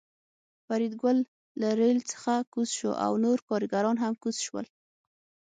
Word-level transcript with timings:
فریدګل 0.65 1.17
له 1.61 1.69
ریل 1.79 1.99
څخه 2.11 2.33
کوز 2.53 2.69
شو 2.77 2.91
او 3.05 3.11
نور 3.23 3.39
کارګران 3.49 3.95
هم 4.03 4.13
کوز 4.23 4.35
شول 4.45 4.65